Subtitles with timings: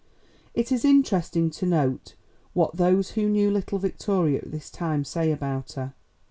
[0.55, 2.15] It is interesting to note
[2.53, 5.93] what those who knew little Victoria at this time say about her.